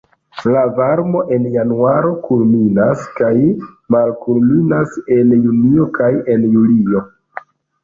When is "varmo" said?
0.77-1.19